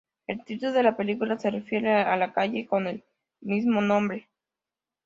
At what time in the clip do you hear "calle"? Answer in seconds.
2.33-2.65